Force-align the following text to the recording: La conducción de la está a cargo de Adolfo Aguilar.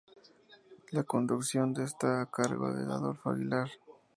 La 0.89 1.03
conducción 1.03 1.73
de 1.73 1.81
la 1.81 1.85
está 1.85 2.21
a 2.23 2.31
cargo 2.31 2.73
de 2.73 2.85
Adolfo 2.91 3.29
Aguilar. 3.29 3.69